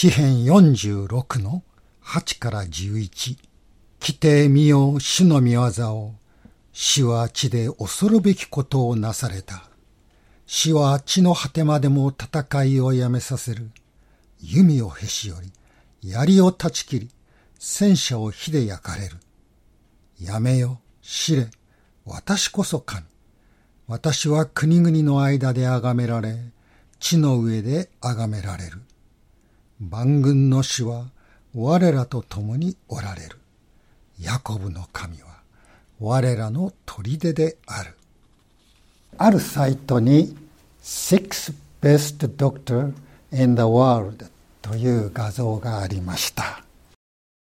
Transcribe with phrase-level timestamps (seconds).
[0.00, 1.64] 詩編46の
[2.04, 3.36] 8から11。
[3.98, 6.14] 来てみよう主の御業を。
[6.72, 9.64] 死は地で恐るべきことをなされた。
[10.46, 13.72] 死は地の果てまでも戦いをやめさせる。
[14.40, 15.50] 弓をへし折
[16.00, 17.10] り、槍を断ち切り、
[17.58, 19.16] 戦車を火で焼かれる。
[20.20, 21.50] やめよ、知れ、
[22.04, 23.04] 私こそ神。
[23.88, 26.38] 私は国々の間で崇められ、
[27.00, 28.82] 地の上で崇められる。
[29.80, 31.06] 万軍の主は
[31.54, 33.38] 我らと共におられる。
[34.20, 35.28] ヤコブの神は
[36.00, 37.94] 我らの砦である。
[39.16, 40.36] あるサイトに
[40.82, 42.92] Six Best Doctor
[43.32, 44.26] in the World
[44.62, 46.64] という画像がありました。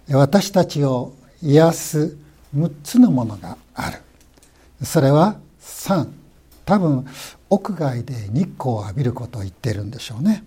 [0.09, 2.17] 私たちを癒す
[2.57, 4.03] 6つのものがある。
[4.85, 6.09] それは3。
[6.65, 7.07] 多分
[7.49, 10.45] 屋外で日光を浴びることを言ってるんでしょうね。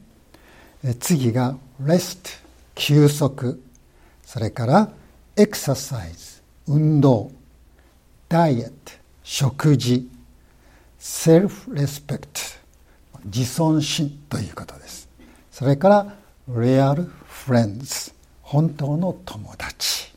[1.00, 2.42] 次が rest
[2.76, 3.64] 休息。
[4.26, 4.90] それから
[5.36, 7.32] エクササイズ運動。
[8.28, 8.92] ダイエット
[9.24, 10.10] 食事。
[11.00, 12.42] セルフレスペクト
[13.26, 15.10] 自尊心ということです。
[15.52, 16.16] それから
[16.48, 18.12] レアルフレンズ
[18.42, 20.14] 本当の友達。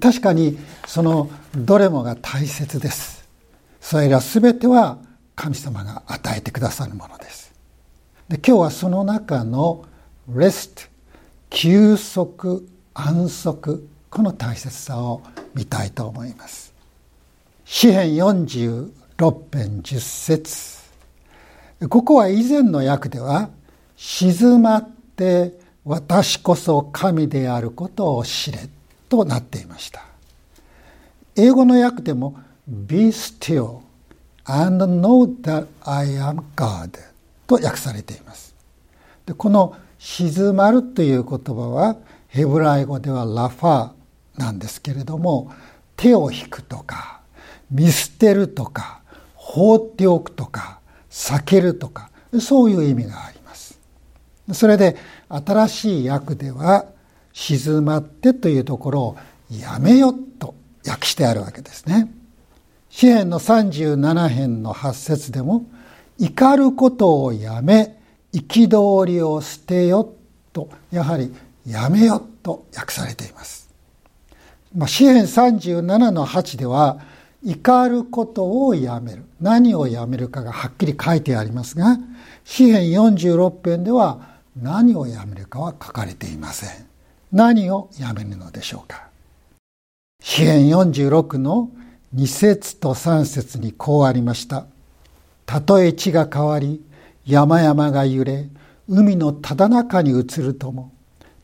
[0.00, 3.26] 確かにそのどれもが大切です。
[3.80, 4.98] それら全ては
[5.34, 7.52] 神様が与えてくださるものです。
[8.28, 9.86] で今日はその中の
[10.28, 10.82] レスト
[11.48, 15.22] 休息安息この大切さを
[15.54, 16.74] 見たいと思います。
[17.64, 18.90] 詩編46
[19.50, 20.78] 編10節。
[21.88, 23.48] ここは以前の訳では
[23.96, 28.68] 静まって私こそ神であることを知れ
[29.08, 30.04] となっていました。
[31.34, 33.80] 英語の訳でも Be still
[34.44, 36.90] and know that I am God
[37.48, 38.54] と訳されています。
[39.26, 41.96] でこの静まるという言葉は
[42.28, 45.52] ヘブライ語ではラファーなんですけれども
[45.96, 47.20] 手を引くとか
[47.70, 49.00] 見捨てるとか
[49.34, 50.78] 放っておくとか
[51.10, 53.80] 避けるとかそういう意味があります。
[54.52, 54.96] それで
[55.28, 56.86] 新しい訳では
[57.32, 59.16] 静まってというところを
[59.50, 60.54] やめよと
[60.86, 62.12] 訳してあるわけですね。
[62.90, 65.66] 詩篇の37編の8節でも
[66.18, 68.00] 怒ることをやめ
[68.32, 70.14] 憤りを捨てよ
[70.52, 71.32] とやはり
[71.66, 73.68] やめよと訳されています。
[74.74, 77.00] まあ、詩篇37の8では
[77.44, 81.98] 怒ることをやめる何をやめるかがはっきり書いてありますが
[82.44, 86.70] 詩篇46編では何をやめるかは書かれていません。
[87.32, 89.08] 何をやめるのでしょうか
[90.22, 91.70] 詩篇46の
[92.14, 94.66] 2節と3節にこうありました。
[95.48, 96.84] たとえ地が変わり
[97.24, 98.50] 山々が揺れ
[98.86, 100.92] 海のただ中に移るとも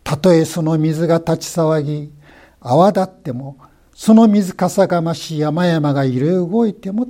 [0.02, 2.12] たとえその水が立ち騒ぎ
[2.60, 3.56] 泡立っても
[3.94, 7.08] その水かさが増し山々が揺れ動いても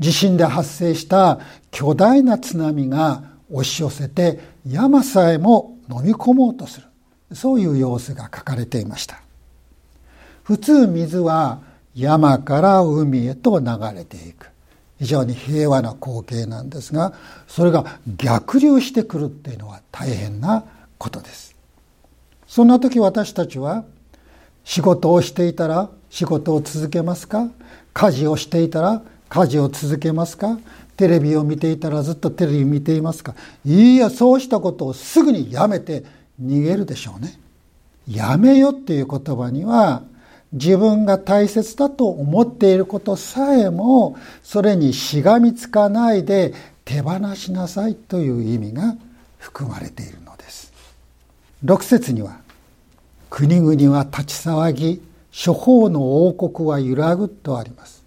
[0.00, 1.38] 地震で発生した
[1.70, 3.22] 巨大な津波が
[3.52, 6.86] 押し寄せて山さえも飲み込もうとする。
[7.32, 9.22] そういう様子が書かれていました。
[10.42, 11.60] 普通水は
[11.94, 14.50] 山から海へと流れていく。
[14.98, 17.14] 非常に平和な光景なんですが
[17.46, 20.64] それが逆流してくるっていうのは大変な
[20.98, 21.54] ことです。
[22.46, 23.84] そんな時私たちは
[24.64, 27.48] 仕事をしていたら仕事を続けますか？
[27.94, 30.58] 家事をしていたら家事を続けますか？
[30.96, 33.34] テレビを見ていたらずっとテレビ見ていますか？
[33.64, 36.04] いいやそうしたことをすぐにやめて
[36.42, 37.38] 逃げるでしょうね。
[38.08, 40.02] やめよっていう言葉には
[40.52, 46.54] 自分が大切だと思っていることさえもそれにしがみつかないで
[46.84, 48.96] 手放しなさいという意味が
[49.38, 50.72] 含まれているのです。
[51.64, 52.38] 6節には
[53.28, 58.02] 「国々は立ち騒ぎ諸法の王国は揺らぐ」とあります。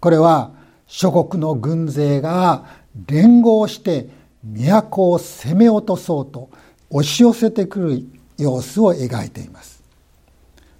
[0.00, 0.50] これは
[0.86, 2.64] 諸国の軍勢が
[3.06, 4.08] 連合して
[4.44, 6.50] 都を攻め落とそうと
[6.90, 8.04] 押し寄せてくる
[8.38, 9.75] 様子を描いています。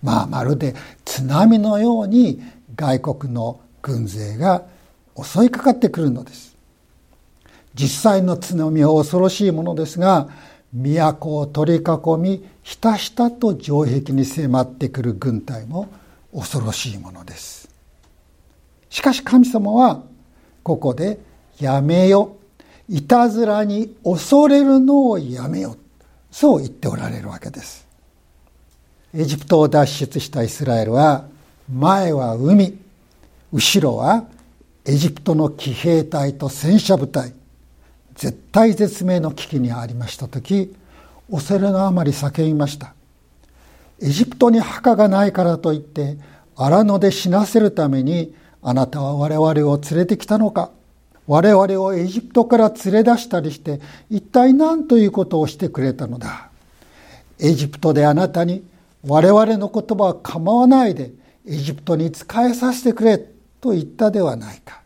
[0.02, 2.42] まあまるで津波のように
[2.74, 4.64] 外国の軍勢が
[5.22, 6.56] 襲いかかってくるのです。
[7.74, 10.28] 実際の津波は恐ろしいものですが
[10.72, 15.88] 都を取り囲みひたひたと城壁に迫ってくる軍隊も
[16.34, 17.68] 恐ろしいものです。
[18.88, 20.02] しかし神様は
[20.62, 21.18] ここで
[21.60, 22.36] やめよ
[22.88, 25.76] いたずらに恐れるのをやめよ
[26.30, 27.85] そう言っておられるわけです。
[29.18, 31.24] エジプトを脱出したイスラエルは
[31.72, 32.78] 前は海
[33.50, 34.26] 後ろは
[34.84, 37.32] エジプトの騎兵隊と戦車部隊。
[38.14, 40.74] 絶体絶命の危機にありました時
[41.30, 42.92] 恐れのあまり叫びました。
[44.02, 46.18] エジプトに墓がないからといって
[46.54, 50.70] 荒野で死なせるためにあなたは我々を連れてきたのか。
[51.26, 53.80] 我々をエジプトから連れ出したりして
[54.10, 56.50] 一体何ということをしてくれたのだ。
[57.38, 58.62] エジプトであなたに
[59.06, 61.12] 我々の言葉は構わないで
[61.46, 63.18] エジプトに仕えさせてくれ
[63.60, 64.82] と言ったではないか。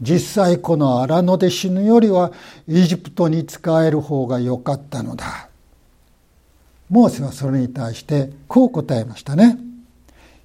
[0.00, 2.32] 実際この荒野で死ぬよりは
[2.68, 5.48] エジプトに仕える方が良かったのだ。
[6.88, 9.58] モーセはそれに対してこう答えましたね。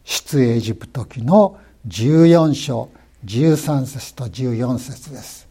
[0.04, 1.58] 出エジプト記の
[1.88, 2.90] 14章
[3.26, 5.48] 13節と14節です。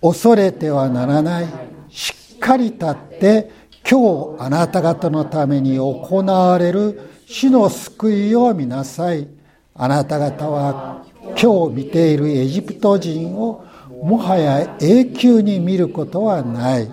[0.00, 1.46] 恐れてはならない。
[1.90, 3.50] しっかり立って
[3.90, 9.26] 今日あなた方のために行われる主の救いを見なさい。
[9.74, 11.06] あなた方は
[11.40, 13.64] 今日見ているエジプト人を
[14.02, 16.90] もはや永久に見ることはない。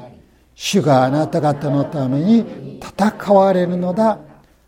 [0.56, 4.18] 主があなた方のために戦われるのだ。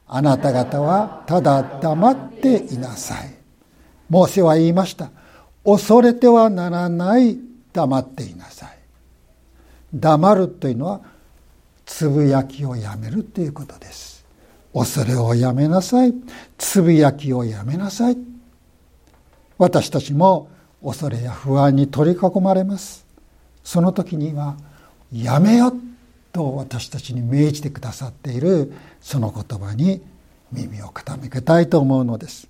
[0.06, 3.38] あなた方はただ黙っていなさい。
[4.10, 5.12] モーセは言いました。
[5.64, 7.38] 恐れてはならない
[7.72, 8.78] 黙っていなさい。
[9.94, 11.02] 黙るというのは
[11.88, 14.24] つぶやきをやめるということです。
[14.74, 16.14] 恐れをやめなさい。
[16.58, 18.18] つぶやきをやめなさい。
[19.58, 20.50] 私たちも
[20.84, 23.08] 恐れや不安に取り囲まれます。
[23.64, 24.58] その時には
[25.12, 25.74] やめよ
[26.34, 30.04] と私たちに命じてくださっているその言葉に
[30.52, 32.48] 耳を傾けたいと思うのです。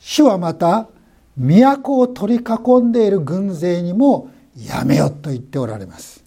[0.00, 0.88] 主はまた
[1.36, 6.23] 都を取り囲んでいる軍勢にもやめよと言っておられます。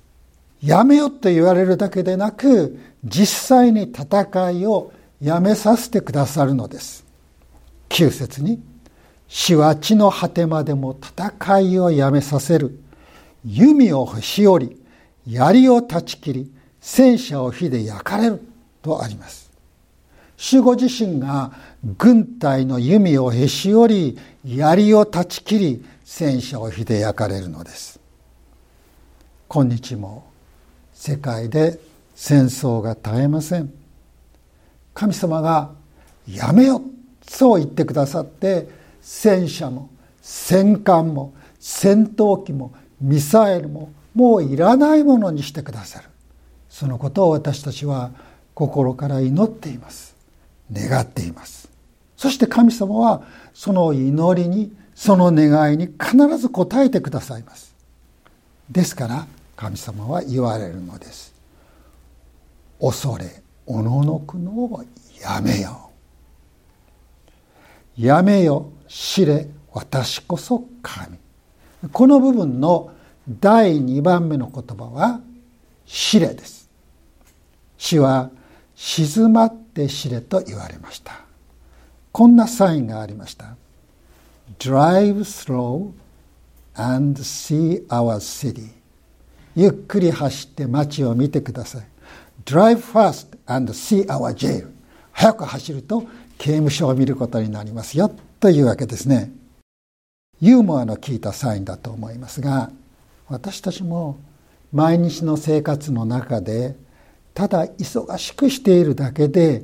[0.62, 7.06] やめよと言われるだけでなく実際に戦いをやめさせてくださるのです。
[7.90, 8.62] 9節に
[9.28, 12.80] 死は地の果てまでも戦いをやめさせる。
[13.46, 14.78] 弓をし折り
[15.28, 18.42] 槍を断ち切り戦車を火で焼かれる。
[18.88, 19.52] とあります。
[20.38, 21.52] 主ご自身が
[21.98, 24.14] 軍隊の弓をへし折
[24.44, 28.00] り槍を断ち切り戦車を火で焼かれるのです。
[29.50, 30.26] 今日も
[30.98, 31.80] 世界で
[32.16, 33.72] 戦争が絶えません。
[34.96, 35.70] 神様が
[36.28, 36.82] やめよ
[37.22, 38.68] そう言ってくださって
[39.00, 39.92] 戦車も
[40.24, 46.10] 戦艦も戦闘機もミサイルももういらないものにしてくださる。
[46.68, 48.10] そのことを私たちは
[48.56, 50.16] 心から祈っています。
[50.74, 51.70] 願っています。
[52.18, 53.22] そして神様は
[53.54, 57.76] その祈りにその願いに必ず応えてくださいます。
[58.72, 59.28] ですから
[59.58, 61.34] 神様は言われるのです。
[62.80, 64.86] 恐れおののくのを
[65.20, 65.90] やめよ
[67.98, 71.18] やめよ知れ私こそ神。
[71.92, 72.92] この部分の
[73.28, 75.22] 第2番目の言葉は
[75.88, 76.70] 知れです。
[77.78, 78.30] 死は
[78.76, 81.22] 静まって知れと言われました。
[82.12, 83.56] こんなサインがありました。
[84.60, 85.94] Drive slow
[86.76, 88.78] and see our city.
[89.58, 91.88] ゆっくり走って街を見てください。
[92.46, 94.68] Drive fast and see our jail.
[95.12, 96.04] 早く走ると
[96.38, 98.12] 刑務所を見ることになりますよ。
[98.40, 99.32] というわけですね。
[100.40, 102.70] ユーモアの効いたサインだと思いますが
[103.28, 104.20] 私たちも
[104.72, 106.76] 毎日の生活の中で
[107.34, 109.64] ただ忙しくしているだけで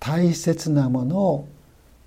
[0.00, 1.48] 大切なものを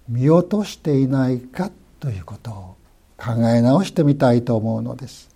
[0.09, 1.71] 見落としていないか
[2.01, 2.75] ということを
[3.17, 5.31] 考え直してみたいと思うのです。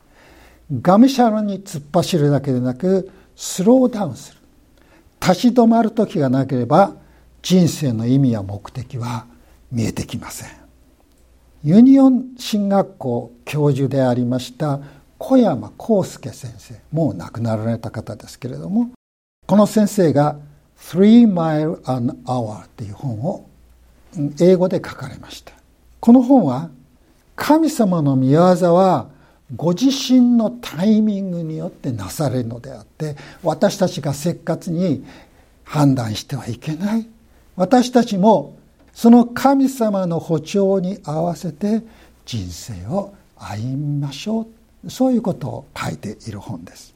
[0.72, 4.40] がむしゃらに突っ走るだけでなくスローダウンする。
[5.22, 6.96] 立ち止まる時がなければ
[7.42, 9.26] 人生の意味や目的は
[9.72, 10.50] 見えてきません。
[11.64, 14.80] ユニオン進学校教授でありました
[15.18, 18.92] 小山康介先生もう亡くなられた方ですけれども
[19.48, 20.38] この先生が
[20.78, 23.48] 「Three Mile an Hour」という本を
[24.40, 25.54] 英語で書かれました。
[26.00, 26.70] この本は
[27.36, 28.42] 神様の御業
[28.74, 29.08] は
[29.54, 35.06] ご自身のタイミングによってなされるのであって私たちがせっかちに
[35.64, 37.08] 判断してはいけない。
[37.56, 38.58] 私たちも
[38.94, 41.84] その神様の歩調に合わせて
[42.26, 44.48] 人生を歩みましょ
[44.84, 44.90] う。
[44.90, 46.96] そういうことを書いている本です。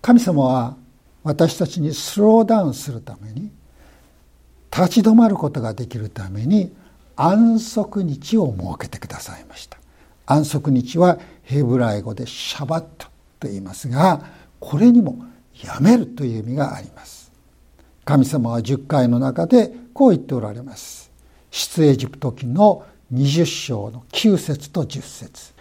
[0.00, 0.76] 神様は
[1.22, 3.50] 私たちにスローダウンするために
[4.76, 6.74] 立ち止まることができるために
[7.14, 9.81] 安息日を設けてくださいました。
[10.26, 13.06] 安息日はヘブライ語でシャバット
[13.40, 14.24] と言いますが
[14.60, 15.24] これにも
[15.64, 17.32] やめるという意味があります。
[18.04, 21.10] 神様は10回の中でこう言っておられます。
[21.50, 25.52] 出エジプト記の20章の9節と10節。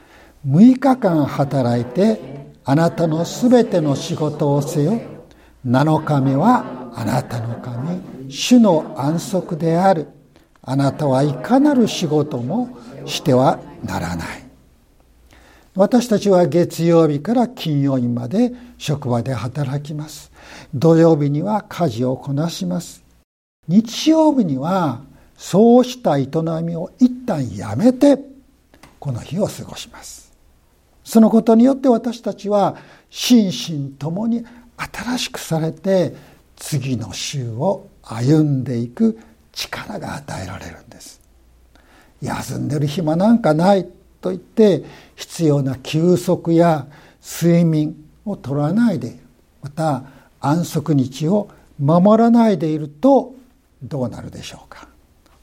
[0.48, 2.20] 6日間働いて
[2.64, 5.00] あなたのすべての仕事をせよ。
[5.66, 10.08] 7日目はあなたの神主の安息である。
[10.64, 14.51] あなたはいかなる仕事もしてはならない。
[15.74, 20.30] 私たちは月曜日から金曜日まで職場で働きます。
[20.74, 23.02] 土曜日には家事をこなします。
[23.70, 25.02] 日曜日には
[25.38, 26.28] そうした営
[26.62, 28.20] みを一旦やめて
[29.00, 30.34] この日を過ごします。
[31.06, 32.76] そのことによって私たちは
[33.10, 36.14] 心身ともに新しくされて
[36.58, 39.18] 次の週を歩んでいく
[39.54, 41.22] 力が与えられるんです。
[42.22, 43.88] 休んでる暇なんかない。
[44.22, 44.84] と言って
[45.16, 46.88] 必要な休息や
[47.22, 49.20] 睡眠を取らないでいる
[49.62, 50.04] また
[50.40, 51.50] 安息日を
[51.80, 53.34] 守らないでいると
[53.82, 54.88] どうなるでしょうか。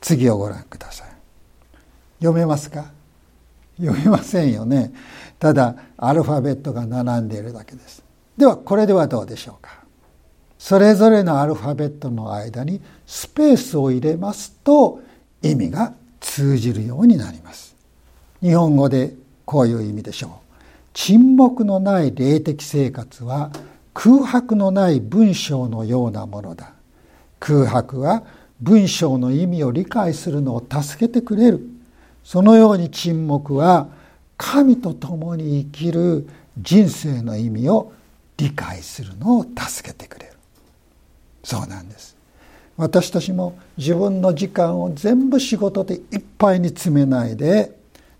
[0.00, 1.08] 次をご覧ください。
[2.20, 2.92] 読めますか？
[3.80, 4.92] 読めませんよね。
[5.38, 8.02] ただアルファベットが並んでいるだけです。
[8.36, 9.82] ではこれではどうでしょうか。
[10.58, 15.00] それぞれのアルファベットの間にスペースを入れますと
[15.42, 17.67] 意味が通じるようになります。
[18.42, 19.14] 日本語で
[19.44, 20.30] こういう意味でしょう。
[20.94, 23.50] 沈黙のない霊的生活は
[23.94, 26.72] 空白のない文章のようなものだ。
[27.40, 28.22] 空白は
[28.60, 31.60] 文章の意味を理解するのを助けてくれる。
[32.24, 33.88] そのように沈黙は
[34.36, 36.28] 神と共に生きる
[36.58, 37.92] 人生の意味を
[38.36, 40.32] 理解するのを助けてくれる。
[41.42, 42.16] そうなんです。
[42.76, 47.77] 私たちも自分の時間を全部仕事でいっぱいに詰めないで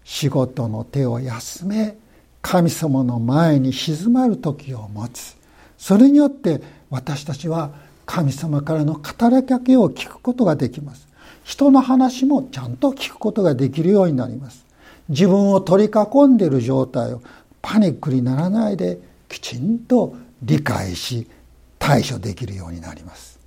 [0.08, 1.98] 仕事の手を休め
[2.40, 5.36] 神様の前に静まる時を持つ。
[5.76, 7.72] それによって私たちは
[8.06, 11.06] 神様からの語りかけを聞くことができます。
[11.44, 14.64] 人の話もちゃんと聞くことができるようになります。
[15.10, 17.20] 自分を取り囲んでいる状態を
[17.60, 18.98] パニックにならないで
[19.28, 21.28] きちんと理解し
[21.78, 23.38] 対処できるようになります。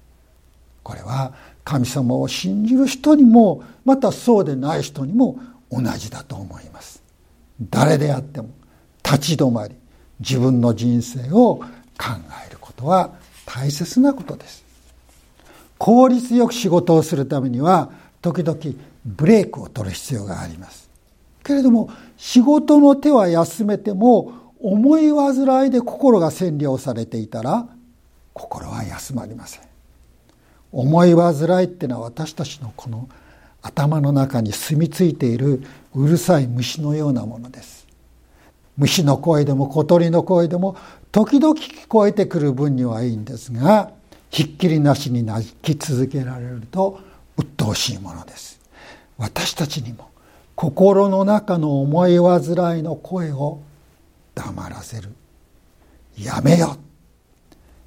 [0.83, 5.39] これは神様を信じる人にもまたそうでない人にも
[5.71, 7.01] 同じだと思います。
[7.69, 8.49] 誰であっても
[9.03, 9.75] 立ち止まり
[10.19, 11.57] 自分の人生を
[11.97, 12.07] 考
[12.47, 13.11] えることは
[13.45, 14.63] 大切なことです。
[15.77, 18.59] 効率よく仕事をするためには時々
[19.05, 20.89] ブレイクを取る必要があります。
[21.43, 27.67] けれども仕事の手は休めても思い煩いで心が占領されていたら
[28.33, 29.61] 心は休まりません。
[30.71, 33.09] 思い煩いっていうのは私たちのこの
[33.61, 35.63] 頭の中に住み着いている
[35.93, 37.87] うるさい虫のようなものです。
[38.77, 40.75] 虫の声でも小鳥の声でも
[41.11, 43.91] 時々聞こえてくる分にはいいんですが
[44.29, 46.99] ひっきりなしに泣き続けられると
[47.37, 48.59] 鬱陶しいものです。
[49.17, 50.09] 私たちにも
[50.55, 53.61] 心の中の思い煩いの声を
[54.33, 55.09] 黙らせる。
[56.17, 56.77] やめよ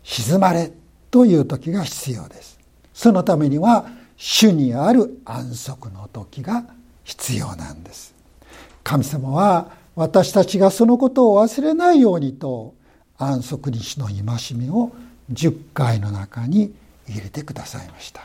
[0.02, 0.72] 静まれ
[1.10, 2.58] という時が必要です。
[2.92, 3.86] そのためには
[4.26, 6.64] 主にある安息の時が
[7.04, 8.14] 必要なんです。
[8.82, 12.72] 神様は私たちがそのことを忘れないようにと
[13.18, 14.14] 安息日の戒
[14.56, 14.92] めを
[15.30, 16.74] 10回の中に
[17.06, 18.22] 入れてくださいました。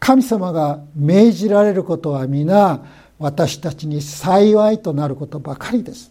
[0.00, 2.82] 神様が命じられることは皆
[3.18, 6.10] 私たちに幸いとなることばかりです。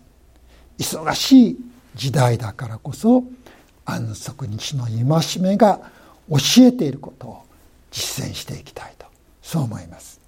[0.77, 1.58] 忙しい
[1.96, 3.24] 時代だからこそ
[3.84, 5.79] 安息日の戒めが
[6.29, 7.50] 教えていることを
[7.92, 9.06] 実践していきたいと
[9.42, 10.20] そう思います。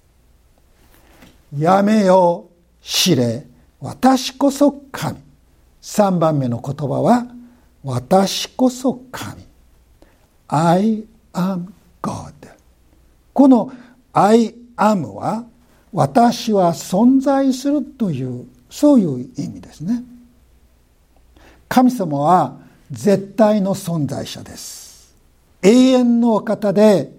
[1.58, 3.46] やめよう知れ。
[3.80, 5.18] 私こそ神。
[5.82, 7.26] 3番目の言葉は
[7.82, 9.44] 私こそ神。
[10.48, 11.66] I am
[12.02, 12.32] God
[13.32, 13.72] この
[14.12, 15.44] I am は
[15.92, 20.02] 私は存在するというそういう意味ですね。
[21.68, 22.58] 神様は
[22.90, 25.14] 絶対の存在者です。
[25.62, 27.12] 永遠のお方で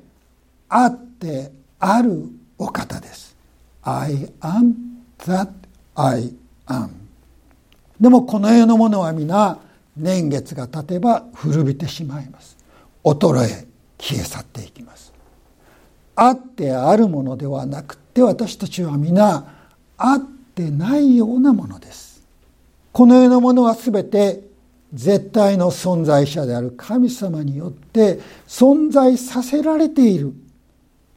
[0.78, 2.28] あってある
[2.58, 3.38] お方です。
[3.82, 4.74] I am
[5.20, 5.50] that
[5.96, 6.34] I
[6.68, 6.90] am
[7.98, 9.58] でもこの世のものは皆
[9.96, 12.58] 年月が経てば古びてしまいます。
[13.06, 13.68] 衰え
[13.98, 15.14] 消え去っていきます。
[16.14, 19.46] あってあるものではなくて私たちは皆
[19.98, 22.22] あってないようなものです。
[22.92, 24.42] この世のものは全て
[24.94, 30.34] 絶対の存在者である神様によって存在させられている。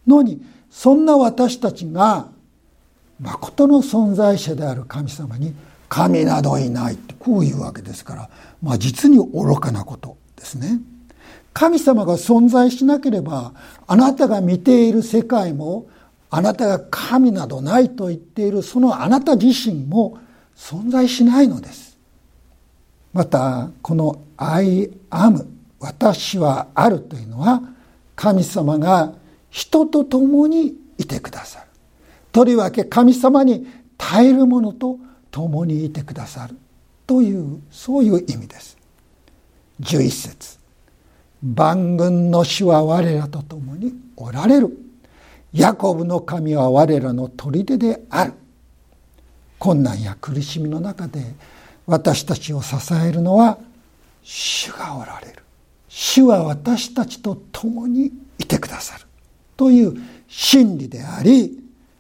[0.09, 2.29] のにそんな私たちが
[3.21, 5.55] 誠の存在者である神様に
[5.89, 8.31] 神などいないってこういうわけですから、
[8.63, 10.81] まあ、実に愚かなことですね。
[11.55, 13.53] 神様が存在しなければ
[13.87, 15.89] あなたが見ている世界も
[16.31, 20.19] あなたが神などないと言っているそのあなた自身も
[20.55, 21.99] 存在しないのです。
[23.13, 25.47] またこの「I am」
[25.81, 27.63] 私はあるというのは
[28.15, 29.13] 神様が
[29.51, 31.67] 人と共にいてくださる。
[32.33, 34.99] とりわけ神様に耐える者と
[35.31, 36.57] 共にいてくださる。
[37.07, 38.77] というそういう意味です。
[39.81, 40.59] 11節。
[41.43, 44.77] 万軍の主は我らと共におられる。
[45.53, 48.35] ヤコブの神は我らの砦である。
[49.59, 51.35] 困難や苦しみの中で
[51.87, 53.59] 私たちを支えるのは
[54.23, 55.43] 主がおられる。
[55.89, 59.08] 主は私たちと共にいてくださる。
[59.59, 59.95] という
[60.29, 61.59] 真理であり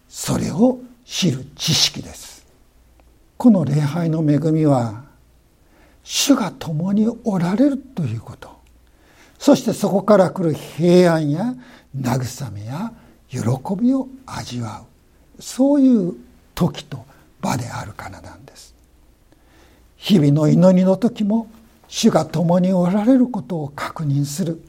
[0.08, 2.46] それを知る知識です。
[3.36, 5.02] この礼拝の恵みは
[6.04, 8.56] 主が共におられるということ。
[9.38, 11.54] そしてそこから来る平安や
[12.00, 12.92] 慰めや
[13.28, 13.40] 喜
[13.76, 14.84] びを味わ
[15.38, 15.42] う。
[15.42, 16.14] そういう
[16.54, 17.04] 時と
[17.40, 18.72] 場であるからなんです。
[19.96, 21.50] 日々の祈りの時も
[21.88, 24.62] 主が共におられることを確認する。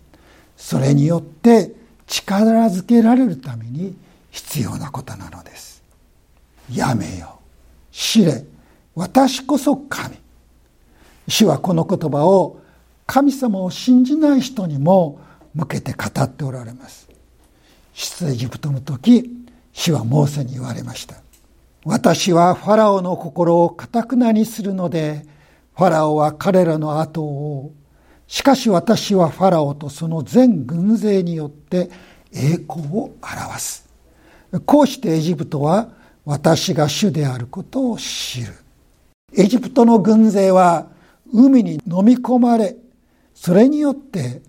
[0.58, 1.79] それによって
[2.10, 3.96] 力づけられるために
[4.32, 5.84] 必要なことなのです。
[6.74, 7.40] やめよ
[7.92, 8.44] 知れ。
[8.96, 10.18] 私こそ神。
[11.28, 12.60] 主はこの言葉を
[13.06, 15.20] 神様を信じない人にも
[15.54, 17.08] 向けて語っておられます。
[17.94, 19.30] 出エジプトの時
[19.72, 21.16] 主はモーセに言われました。
[21.86, 25.26] 私はファラオの心をかたくなにするので
[25.76, 27.74] ファラオは彼らの後を
[28.30, 31.90] しかし私はファラオとその全軍勢によって
[32.32, 33.90] 栄光を表す。
[34.68, 35.90] こうしてエジプトは
[36.26, 38.54] 私が主であることを知る。
[39.36, 40.90] エジプトの軍勢は
[41.34, 42.76] 海に飲み込まれ
[43.34, 44.44] それによって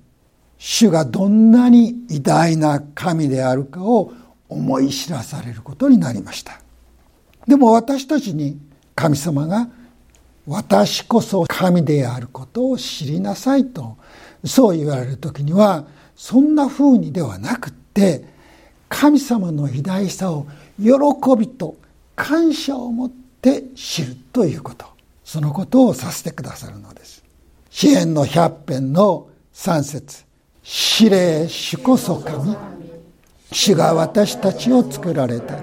[0.59, 4.13] 主がどんなに偉大な神であるかを
[4.51, 6.61] 思い知らされることになりました。
[7.49, 8.61] でも私たちに
[8.95, 9.71] 神様が
[10.47, 13.97] 私こそ神であることを知りなさいと
[14.45, 18.25] そう言われる時にはそんな風にではなくって
[18.89, 20.47] 神様の偉大さを
[20.79, 20.93] 喜
[21.39, 21.77] びと
[22.17, 24.85] 感謝を持って知るということ。
[25.25, 27.23] そのことをさせてくださるのです。
[27.71, 30.25] 詩篇の百編の三節。
[30.63, 32.57] 司令主こそ神。
[33.53, 35.63] 主が私たちを作られた。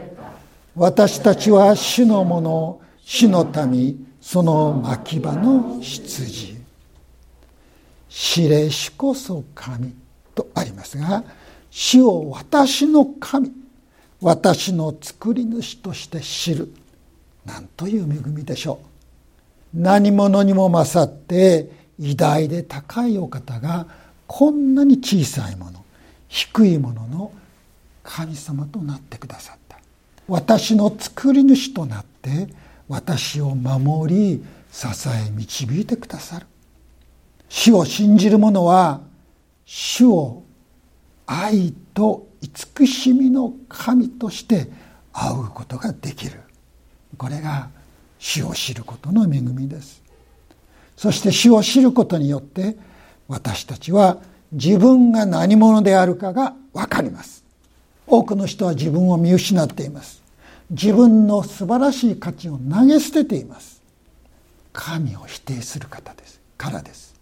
[0.74, 4.08] 私たちは主のもの主の民。
[4.28, 6.58] その牧場の羊。
[8.10, 9.94] 司令主こそ神
[10.36, 11.24] とありますが
[11.70, 13.54] 主を私の神
[14.20, 16.74] 私の作り主として知る
[17.46, 18.82] なんという恵みでしょ
[19.74, 19.80] う。
[19.80, 23.88] 何者にも勝って偉大で高いお方が
[24.28, 25.86] こんなに小さいもの
[26.28, 27.32] 低いものの
[28.04, 29.80] 神様となってくださった。
[30.28, 32.50] 私の作り主となって
[32.88, 36.46] 私を守り支え導いてくださる。
[37.50, 39.02] 主を信じる者は
[39.66, 40.44] 主を
[41.26, 44.70] 愛と慈しみの神として
[45.12, 46.40] 仰ぐことができる。
[47.18, 47.70] これが
[48.20, 50.02] 主を知ることの恵みです。
[50.96, 52.78] そして主を知ることによって
[53.28, 54.20] 私たちは
[54.52, 57.44] 自分が何者であるかが分かります。
[58.06, 60.24] 多くの人は自分を見失っています。
[60.70, 63.82] 自分の素晴らしい価値を投げ捨てています。
[64.74, 66.42] 神を否定する方です。
[66.58, 67.16] からです。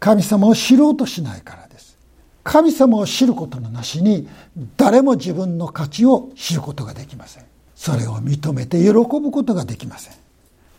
[0.00, 1.96] 神様を知ろうとしないからです。
[2.44, 4.28] 神様を知ることのなしに
[4.76, 7.44] 誰も自分の価値を知ることができません。
[7.74, 10.14] それを認めて喜ぶことができません。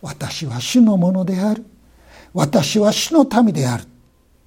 [0.02, 1.64] 私は主のものである。
[2.34, 3.84] 私は主の民である。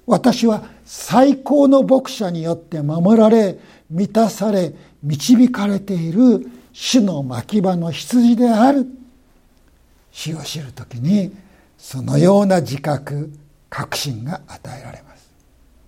[0.06, 3.58] 私は最高の牧者によって守られ
[3.90, 8.86] 満たされ導かれている主の牧場の羊である。
[10.12, 11.32] 主を知る時に
[11.78, 13.32] そのような自覚
[13.70, 15.30] 確信が与えられます。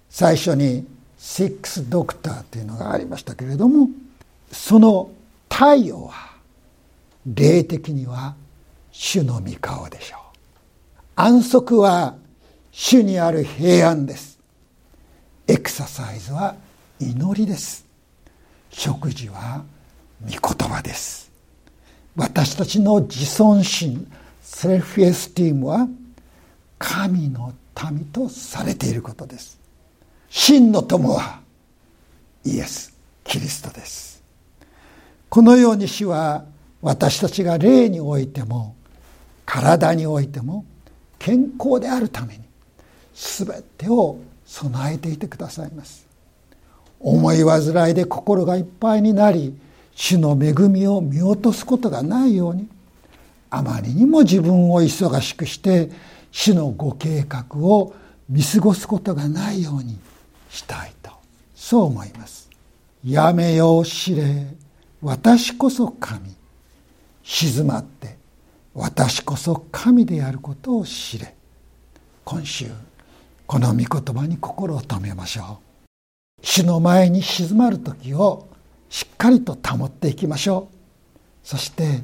[0.09, 3.89] 最初にシックスドクターというのがありましたけれども
[4.51, 5.09] その
[5.49, 6.35] 太陽は
[7.25, 8.35] 霊的には
[8.91, 10.19] 主の御顔でしょう。
[11.15, 12.15] 安息は
[12.71, 14.39] 主にある平安です。
[15.47, 16.55] エクササイズは
[16.99, 17.85] 祈りです。
[18.69, 19.63] 食事は
[20.23, 21.31] 御言葉です。
[22.15, 25.87] 私たちの自尊心セルフエスティームは
[26.79, 27.53] 神の
[27.91, 29.59] 民とされていることです。
[30.29, 31.41] 真の友は
[32.43, 34.23] イエス・キリストです。
[35.29, 36.45] このように主は
[36.81, 38.75] 私たちが霊においても
[39.45, 40.65] 体においても
[41.19, 42.43] 健康であるために
[43.13, 46.05] 全てを備えていてくださいます。
[46.99, 49.57] 思い煩いで心がいっぱいになり
[49.95, 52.67] 主の恵みを見落とすことがないように
[53.49, 55.89] あまりにも自分を忙しくして
[56.31, 57.95] 主のご計画を
[58.29, 59.97] 見過ごすことがないように
[60.49, 61.11] したいと
[61.55, 62.49] そう思います。
[63.03, 64.47] やめよう知れ
[65.01, 66.35] 私こそ神。
[67.23, 68.17] 静まって
[68.73, 71.33] 私こそ神であることを知れ。
[72.25, 72.67] 今週
[73.47, 75.59] この御言葉に心を留めましょ
[76.41, 76.45] う。
[76.45, 78.49] 主の前に静まる時を
[78.95, 80.75] しっかりと保っていきましょう。
[81.43, 81.99] そして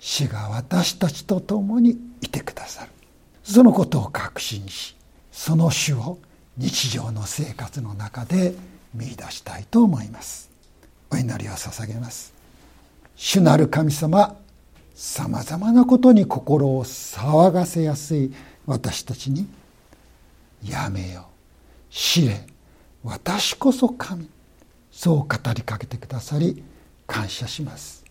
[0.00, 2.90] 主が私たちと共にいてくださる。
[3.42, 4.94] そのことを確信し
[5.32, 6.18] その主を
[6.58, 8.54] 日常の生活の中で
[8.92, 10.50] 見出したいと思います。
[11.10, 12.34] お祈りを捧げます。
[13.14, 14.36] 主なる神様
[14.94, 18.30] さまざまなことに心を騒がせやすい
[18.66, 19.48] 私たちに
[20.62, 21.28] やめよ
[21.88, 22.46] 知れ
[23.02, 24.28] 私こそ神。
[24.96, 26.64] そう語りかけてくださり
[27.06, 28.02] 感謝します。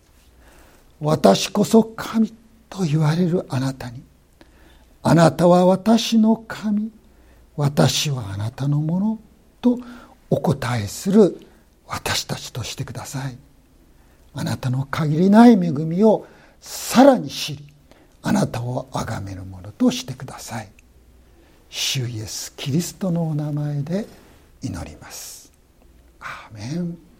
[1.00, 2.32] 私こそ神
[2.70, 4.04] と言われるあなたに
[5.02, 6.92] あなたは私の神
[7.56, 9.18] 私はあなたのもの
[9.60, 9.80] と
[10.30, 11.44] お答えする
[11.88, 13.36] 私たちとしてください。
[14.34, 16.24] あなたの限りない恵みを
[16.60, 17.64] さらに知り
[18.22, 20.68] あなたを崇めるものとしてください。
[21.68, 24.06] 主イエスキリストのお名前で
[24.62, 25.35] 祈ります。
[26.26, 26.98] アーメン